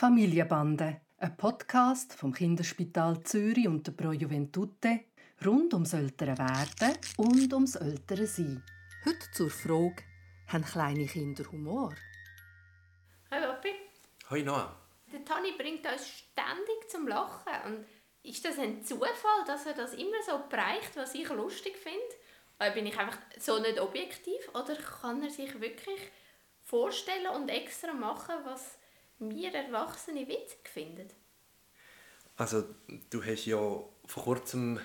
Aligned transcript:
Familienbande, 0.00 1.02
ein 1.18 1.36
Podcast 1.36 2.14
vom 2.14 2.32
Kinderspital 2.32 3.22
Zürich 3.22 3.68
und 3.68 3.86
der 3.86 3.92
Pro 3.92 4.12
Juventute 4.12 5.00
rund 5.44 5.74
ums 5.74 5.92
ältere 5.92 6.38
Werden 6.38 6.96
und 7.18 7.52
ums 7.52 7.74
ältere 7.74 8.26
Sein. 8.26 8.64
Heute 9.04 9.30
zur 9.32 9.50
Frage, 9.50 9.96
haben 10.46 10.64
kleine 10.64 11.04
Kinder 11.04 11.44
Humor? 11.52 11.94
Hi 13.30 13.40
Papi. 13.42 13.74
Hoi 14.30 14.42
Noah. 14.42 14.74
Der 15.12 15.22
Tani 15.22 15.52
bringt 15.58 15.86
uns 15.86 16.08
ständig 16.08 16.88
zum 16.88 17.06
Lachen. 17.06 17.52
Und 17.66 17.84
ist 18.22 18.42
das 18.42 18.58
ein 18.58 18.82
Zufall, 18.82 19.44
dass 19.46 19.66
er 19.66 19.74
das 19.74 19.92
immer 19.92 20.22
so 20.26 20.40
bereicht, 20.48 20.96
was 20.96 21.14
ich 21.14 21.28
lustig 21.28 21.76
finde? 21.76 22.72
Bin 22.72 22.86
ich 22.86 22.98
einfach 22.98 23.18
so 23.38 23.58
nicht 23.58 23.78
objektiv? 23.78 24.48
Oder 24.54 24.76
kann 24.76 25.22
er 25.22 25.28
sich 25.28 25.60
wirklich 25.60 26.00
vorstellen 26.64 27.26
und 27.36 27.50
extra 27.50 27.92
machen, 27.92 28.36
was 28.46 28.78
wir 29.20 29.54
Erwachsene 29.54 30.26
witzig 30.26 30.68
finden. 30.68 31.08
Also, 32.36 32.64
du 33.10 33.24
hast 33.24 33.44
ja 33.44 33.58
vor 34.06 34.24
kurzem 34.24 34.80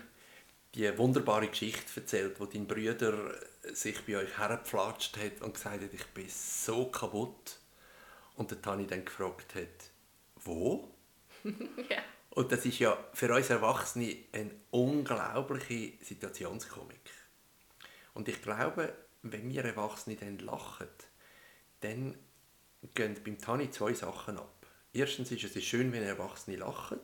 die 0.75 0.97
wunderbare 0.97 1.47
Geschichte 1.47 2.01
erzählt, 2.01 2.39
wo 2.39 2.45
dein 2.45 2.67
Bruder 2.67 3.33
sich 3.73 4.05
bei 4.05 4.17
euch 4.17 4.37
hergepflatscht 4.37 5.17
hat 5.17 5.41
und 5.41 5.53
gesagt 5.53 5.81
hat, 5.81 5.93
ich 5.93 6.05
bin 6.07 6.27
so 6.29 6.87
kaputt. 6.87 7.59
Und 8.35 8.51
der 8.51 8.61
Tani 8.61 8.85
dann 8.85 9.05
gefragt 9.05 9.55
hat, 9.55 9.91
wo? 10.43 10.91
ja. 11.43 12.03
Und 12.31 12.51
das 12.51 12.65
ist 12.65 12.79
ja 12.79 12.97
für 13.13 13.33
uns 13.33 13.49
Erwachsene 13.49 14.17
eine 14.33 14.51
unglaubliche 14.71 15.93
Situationskomik. 16.03 17.09
Und 18.13 18.27
ich 18.27 18.41
glaube, 18.41 18.93
wenn 19.21 19.49
wir 19.49 19.63
Erwachsene 19.63 20.17
dann 20.17 20.39
lachen, 20.39 20.89
dann 21.79 22.17
gehen 22.93 23.15
beim 23.23 23.37
Tani 23.37 23.71
zwei 23.71 23.93
Sachen 23.93 24.37
ab. 24.37 24.65
Erstens 24.93 25.31
ist 25.31 25.55
es 25.55 25.63
schön, 25.63 25.91
wenn 25.91 26.03
Erwachsene 26.03 26.57
lachen 26.57 26.99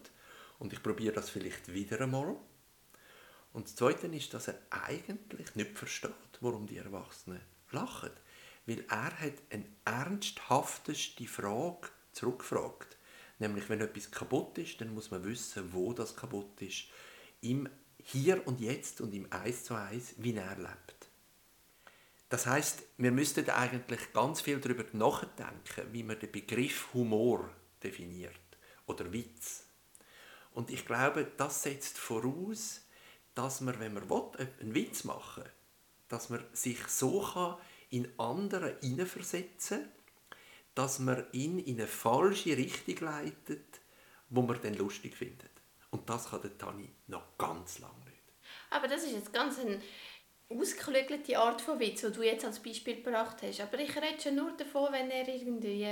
und 0.59 0.73
ich 0.73 0.81
probiere 0.83 1.13
das 1.13 1.29
vielleicht 1.29 1.73
wieder 1.73 2.01
einmal. 2.01 2.35
Und 3.53 3.65
das 3.65 3.75
Zweite 3.75 4.07
ist, 4.07 4.33
dass 4.33 4.47
er 4.47 4.59
eigentlich 4.69 5.55
nicht 5.55 5.77
versteht, 5.77 6.11
warum 6.39 6.67
die 6.67 6.77
Erwachsenen 6.77 7.41
lachen. 7.71 8.11
Weil 8.65 8.85
er 8.89 9.19
hat 9.19 9.33
eine 9.49 9.65
ernsthafteste 9.85 11.25
Frage 11.25 11.89
zurückgefragt. 12.11 12.97
Nämlich, 13.39 13.67
wenn 13.69 13.81
etwas 13.81 14.11
kaputt 14.11 14.57
ist, 14.57 14.79
dann 14.79 14.93
muss 14.93 15.11
man 15.11 15.23
wissen, 15.23 15.73
wo 15.73 15.93
das 15.93 16.15
kaputt 16.15 16.61
ist. 16.61 16.85
Im 17.41 17.67
Hier 17.97 18.45
und 18.47 18.61
Jetzt 18.61 19.01
und 19.01 19.13
im 19.13 19.27
Eis 19.31 19.65
zu 19.65 19.75
Eis, 19.75 20.13
wie 20.17 20.35
er 20.35 20.57
lebt. 20.57 21.00
Das 22.31 22.45
heißt, 22.45 22.83
wir 22.97 23.11
müssten 23.11 23.49
eigentlich 23.49 24.13
ganz 24.13 24.39
viel 24.39 24.59
darüber 24.59 24.85
nachdenken, 24.93 25.91
wie 25.91 26.01
man 26.01 26.17
den 26.17 26.31
Begriff 26.31 26.93
Humor 26.93 27.49
definiert 27.83 28.31
oder 28.85 29.11
Witz. 29.11 29.65
Und 30.53 30.69
ich 30.71 30.85
glaube, 30.85 31.29
das 31.35 31.63
setzt 31.63 31.97
voraus, 31.97 32.87
dass 33.35 33.59
man, 33.59 33.77
wenn 33.81 33.93
man 33.93 34.09
will, 34.09 34.47
einen 34.61 34.73
Witz 34.73 35.03
machen 35.03 35.43
will, 35.43 35.51
dass 36.07 36.29
man 36.29 36.41
sich 36.53 36.87
so 36.87 37.21
kann 37.21 37.57
in 37.89 38.07
andere 38.17 38.77
hineinversetzen 38.79 39.89
dass 40.73 40.99
man 40.99 41.25
ihn 41.33 41.59
in 41.59 41.79
eine 41.79 41.87
falsche 41.87 42.55
Richtung 42.55 42.95
leitet, 43.05 43.81
wo 44.29 44.41
man 44.41 44.61
dann 44.61 44.75
lustig 44.75 45.17
findet. 45.17 45.51
Und 45.89 46.09
das 46.09 46.29
kann 46.29 46.41
der 46.41 46.57
Tani 46.57 46.89
noch 47.07 47.37
ganz 47.37 47.79
lange 47.79 48.05
nicht. 48.05 48.23
Aber 48.69 48.87
das 48.87 49.03
ist 49.03 49.11
jetzt 49.11 49.33
ganz 49.33 49.59
ein 49.59 49.81
ausgeklügelte 50.59 51.37
Art 51.37 51.61
von 51.61 51.79
Witz, 51.79 52.01
die 52.01 52.11
du 52.11 52.23
jetzt 52.23 52.45
als 52.45 52.59
Beispiel 52.59 52.97
gebracht 53.01 53.37
hast. 53.41 53.61
Aber 53.61 53.79
ich 53.79 53.95
rede 53.95 54.21
schon 54.21 54.35
nur 54.35 54.51
davon, 54.51 54.91
wenn 54.91 55.09
er 55.09 55.27
irgendwie, 55.27 55.87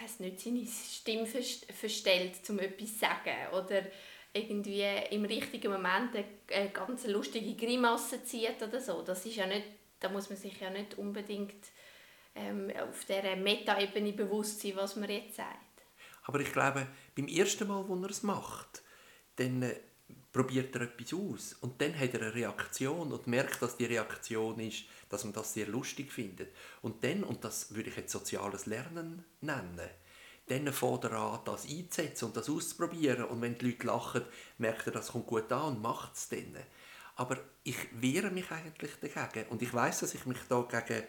weiß 0.00 0.20
nicht, 0.20 0.40
seine 0.40 0.66
Stimme 0.66 1.26
verstellt, 1.26 2.38
um 2.48 2.58
etwas 2.58 2.92
zu 2.92 2.98
sagen. 2.98 3.36
Oder 3.52 3.82
irgendwie 4.32 4.84
im 5.10 5.24
richtigen 5.24 5.72
Moment 5.72 6.14
eine 6.14 6.70
ganz 6.70 7.06
lustige 7.06 7.54
Grimasse 7.54 8.24
zieht 8.24 8.62
oder 8.62 8.80
so. 8.80 9.02
Das 9.02 9.24
ist 9.26 9.36
ja 9.36 9.46
nicht, 9.46 9.66
da 10.00 10.08
muss 10.08 10.30
man 10.30 10.38
sich 10.38 10.58
ja 10.60 10.70
nicht 10.70 10.96
unbedingt 10.96 11.66
ähm, 12.34 12.72
auf 12.82 13.04
dieser 13.04 13.36
Meta-Ebene 13.36 14.12
bewusst 14.12 14.60
sein, 14.60 14.72
was 14.76 14.96
man 14.96 15.10
jetzt 15.10 15.36
sagt. 15.36 15.56
Aber 16.24 16.40
ich 16.40 16.52
glaube, 16.52 16.86
beim 17.14 17.28
ersten 17.28 17.68
Mal, 17.68 17.86
wo 17.88 17.96
er 17.96 18.10
es 18.10 18.22
macht, 18.22 18.82
dann 19.36 19.62
äh, 19.62 19.74
probiert 20.32 20.74
er 20.74 20.82
etwas 20.82 21.12
aus 21.12 21.54
und 21.60 21.80
dann 21.80 21.98
hat 21.98 22.14
er 22.14 22.22
eine 22.22 22.34
Reaktion 22.34 23.12
und 23.12 23.26
merkt, 23.26 23.60
dass 23.60 23.76
die 23.76 23.84
Reaktion 23.84 24.58
ist, 24.60 24.84
dass 25.10 25.24
man 25.24 25.34
das 25.34 25.52
sehr 25.52 25.66
lustig 25.66 26.10
findet. 26.10 26.54
Und 26.80 27.04
dann, 27.04 27.22
und 27.22 27.44
das 27.44 27.74
würde 27.74 27.90
ich 27.90 27.96
jetzt 27.96 28.12
soziales 28.12 28.66
Lernen 28.66 29.24
nennen, 29.42 29.90
dann 30.46 30.72
fängt 30.72 31.04
er 31.04 31.12
an, 31.12 31.40
das 31.44 31.68
einzusetzen 31.68 32.26
und 32.26 32.36
das 32.36 32.48
auszuprobieren. 32.48 33.24
Und 33.24 33.40
wenn 33.42 33.56
die 33.56 33.66
Leute 33.66 33.86
lachen, 33.86 34.22
merkt 34.58 34.86
er, 34.86 34.92
das 34.92 35.12
kommt 35.12 35.26
gut 35.26 35.52
an 35.52 35.74
und 35.76 35.82
macht 35.82 36.14
es 36.14 36.28
dann. 36.28 36.56
Aber 37.16 37.38
ich 37.62 37.76
wehre 37.92 38.30
mich 38.30 38.50
eigentlich 38.50 38.92
dagegen. 39.00 39.48
Und 39.50 39.62
ich 39.62 39.72
weiß, 39.72 40.00
dass 40.00 40.14
ich 40.14 40.26
mich 40.26 40.38
da 40.48 40.62
gegen 40.62 41.04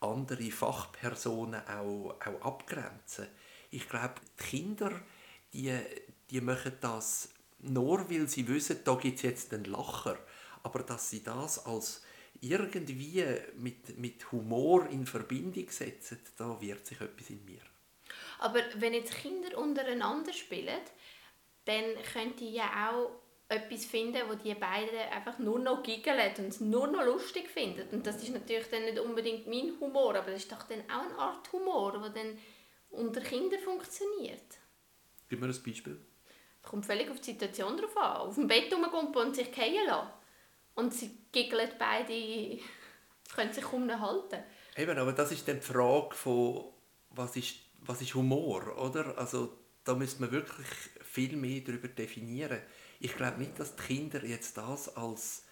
andere 0.00 0.50
Fachpersonen 0.50 1.66
auch, 1.66 2.16
auch 2.24 2.42
abgrenze. 2.42 3.28
Ich 3.70 3.88
glaube, 3.88 4.14
die 4.38 4.44
Kinder, 4.44 4.92
die, 5.52 5.76
die 6.30 6.40
machen 6.40 6.72
das 6.80 7.28
nur 7.60 8.10
weil 8.10 8.28
sie 8.28 8.46
wissen, 8.48 8.80
da 8.84 8.94
gibt 8.94 9.16
es 9.16 9.22
jetzt 9.22 9.54
einen 9.54 9.64
Lacher. 9.64 10.18
Aber 10.62 10.80
dass 10.80 11.10
sie 11.10 11.22
das 11.22 11.64
als 11.66 12.02
irgendwie 12.40 13.24
mit, 13.56 13.98
mit 13.98 14.30
Humor 14.32 14.86
in 14.88 15.06
Verbindung 15.06 15.68
setzen, 15.70 16.20
da 16.36 16.60
wird 16.60 16.86
sich 16.86 17.00
etwas 17.00 17.30
in 17.30 17.44
mir. 17.44 17.62
Aber 18.40 18.60
wenn 18.76 18.94
jetzt 18.94 19.14
Kinder 19.14 19.58
untereinander 19.58 20.32
spielen, 20.32 20.80
dann 21.64 21.84
könnte 22.12 22.44
ich 22.44 22.54
ja 22.54 22.90
auch 22.90 23.10
etwas 23.48 23.86
finden, 23.86 24.22
wo 24.28 24.34
die 24.34 24.54
beiden 24.54 24.96
einfach 25.10 25.38
nur 25.38 25.58
noch 25.58 25.82
giggeln 25.82 26.34
und 26.38 26.48
es 26.48 26.60
nur 26.60 26.86
noch 26.86 27.04
lustig 27.04 27.48
finden. 27.48 27.88
Und 27.90 28.06
das 28.06 28.22
ist 28.22 28.32
natürlich 28.32 28.68
dann 28.68 28.84
nicht 28.84 28.98
unbedingt 28.98 29.46
mein 29.46 29.72
Humor, 29.80 30.14
aber 30.14 30.30
das 30.30 30.42
ist 30.42 30.52
doch 30.52 30.62
dann 30.64 30.82
auch 30.82 31.04
eine 31.04 31.18
Art 31.18 31.52
Humor, 31.52 31.98
der 31.98 32.10
dann 32.10 32.38
unter 32.90 33.20
Kindern 33.20 33.60
funktioniert. 33.60 34.58
Gib 35.28 35.40
mir 35.40 35.46
ein 35.46 35.62
Beispiel 35.62 35.98
kommt 36.68 36.86
völlig 36.86 37.10
auf 37.10 37.20
die 37.20 37.32
Situation 37.32 37.76
drauf 37.76 37.96
an. 37.96 38.16
Auf 38.28 38.34
dem 38.34 38.46
Bett 38.46 38.72
rumkumpen 38.72 39.28
und 39.28 39.34
sich 39.34 39.48
fallen 39.48 39.86
lassen. 39.86 40.10
Und 40.74 40.94
sie 40.94 41.10
giggeln 41.32 41.70
beide, 41.78 42.60
können 43.34 43.52
sich 43.52 43.64
kaum 43.64 43.86
noch 43.86 44.00
halten. 44.00 44.42
Eben, 44.76 44.96
aber 44.96 45.12
das 45.12 45.32
ist 45.32 45.48
dann 45.48 45.56
die 45.56 45.66
Frage 45.66 46.14
von, 46.14 46.72
was 47.10 47.36
ist, 47.36 47.56
was 47.80 48.00
ist 48.00 48.14
Humor, 48.14 48.78
oder? 48.78 49.18
Also 49.18 49.58
da 49.84 49.94
müsste 49.94 50.20
man 50.20 50.30
wirklich 50.30 50.66
viel 51.02 51.36
mehr 51.36 51.62
darüber 51.62 51.88
definieren. 51.88 52.60
Ich 53.00 53.16
glaube 53.16 53.38
nicht, 53.38 53.58
dass 53.58 53.74
die 53.74 53.82
Kinder 53.82 54.24
jetzt 54.24 54.56
das 54.56 54.94
als, 54.96 55.44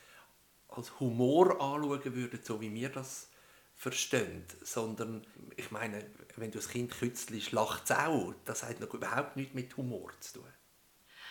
als 0.69 1.01
Humor 1.01 1.53
anschauen 1.53 2.15
würden, 2.15 2.41
so 2.43 2.61
wie 2.61 2.73
wir 2.73 2.91
das 2.91 3.31
verstehen, 3.75 4.45
sondern 4.63 5.27
ich 5.57 5.71
meine, 5.71 6.11
wenn 6.37 6.51
du 6.51 6.59
das 6.59 6.69
Kind 6.69 6.93
kützlich 6.93 7.53
lacht 7.53 7.85
es 7.85 7.97
auch. 7.97 8.35
Das 8.45 8.63
hat 8.63 8.81
noch 8.81 8.93
überhaupt 8.95 9.37
nichts 9.37 9.55
mit 9.55 9.77
Humor 9.77 10.13
zu 10.21 10.41
tun. 10.41 10.53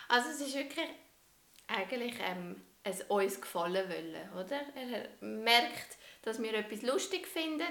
Also 0.08 0.30
es 0.30 0.42
ist 0.42 0.56
wirklich 0.56 0.88
eigentlich 1.68 2.16
ähm, 2.20 2.62
es 2.84 3.02
uns 3.04 3.42
gefallen 3.42 3.90
wollen, 3.90 4.32
oder? 4.34 4.62
Er 4.76 5.10
merkt, 5.20 5.98
dass 6.22 6.42
wir 6.42 6.54
etwas 6.54 6.84
lustig 6.84 7.28
finden 7.28 7.64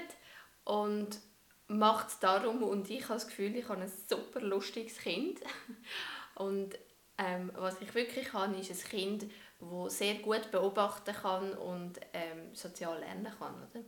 und 0.65 1.19
macht 1.67 2.09
es 2.09 2.19
darum 2.19 2.63
und 2.63 2.89
ich 2.89 3.03
habe 3.03 3.13
das 3.13 3.27
Gefühl, 3.27 3.55
ich 3.55 3.67
habe 3.69 3.81
ein 3.81 3.91
super 4.07 4.41
lustiges 4.41 4.97
Kind 4.97 5.39
und 6.35 6.77
ähm, 7.17 7.51
was 7.55 7.79
ich 7.81 7.93
wirklich 7.95 8.33
habe, 8.33 8.57
ist 8.57 8.71
ein 8.71 8.89
Kind, 8.89 9.25
das 9.59 9.97
sehr 9.97 10.15
gut 10.15 10.51
beobachten 10.51 11.15
kann 11.15 11.53
und 11.53 11.99
ähm, 12.11 12.53
sozial 12.53 12.99
lernen 12.99 13.33
kann, 13.39 13.55
oder? 13.55 13.85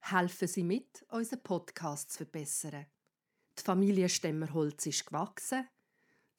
Helfen 0.00 0.48
Sie 0.48 0.64
mit, 0.64 1.04
unseren 1.10 1.42
Podcast 1.42 2.10
zu 2.10 2.18
verbessern. 2.18 2.86
Die 3.56 3.62
Familie 3.62 4.08
Stemmerholz 4.08 4.86
ist 4.86 5.06
gewachsen 5.06 5.68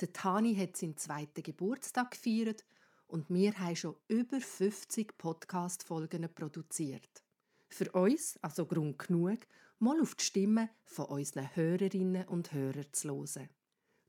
der 0.01 0.12
Tani 0.13 0.55
hat 0.55 0.76
seinen 0.76 0.97
zweiten 0.97 1.43
Geburtstag 1.43 2.09
gefeiert 2.11 2.66
und 3.08 3.29
wir 3.29 3.58
haben 3.59 3.76
schon 3.76 3.96
über 4.08 4.41
50 4.41 5.16
Podcast-Folgen 5.17 6.28
produziert. 6.34 7.23
Für 7.70 7.91
uns 7.91 8.37
also 8.41 8.66
Grund 8.66 8.97
genug, 8.99 9.40
mal 9.79 9.99
auf 10.02 10.16
die 10.16 10.23
Stimme 10.23 10.70
von 10.84 11.05
unseren 11.05 11.55
Hörerinnen 11.55 12.28
und 12.28 12.52
Hörern 12.52 12.87
zu 12.91 13.09
hören. 13.09 13.49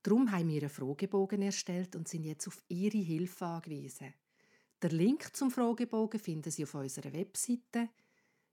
Darum 0.02 0.32
haben 0.32 0.49
wir 0.49 0.62
einen 0.62 0.70
Fragebogen 0.70 1.43
erstellt 1.43 1.94
und 1.94 2.08
sind 2.08 2.25
jetzt 2.25 2.49
auf 2.49 2.64
Ihre 2.69 2.96
Hilfe 2.99 3.44
angewiesen. 3.44 4.14
Der 4.81 4.90
Link 4.90 5.37
zum 5.37 5.50
Fragebogen 5.50 6.19
finden 6.19 6.50
Sie 6.50 6.64
auf 6.64 6.72
unserer 6.75 7.12
Webseite 7.12 7.90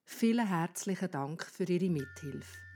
Vielen 0.05 0.47
herzlichen 0.47 1.11
Dank 1.11 1.45
für 1.45 1.65
Ihre 1.65 1.89
Mithilfe. 1.89 2.68